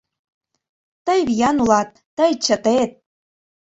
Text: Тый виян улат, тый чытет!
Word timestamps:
Тый 1.05 1.19
виян 1.27 1.57
улат, 1.63 1.89
тый 2.17 2.31
чытет! 2.43 2.91